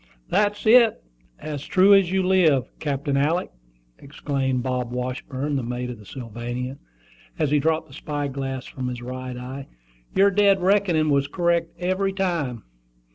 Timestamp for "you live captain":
2.11-3.15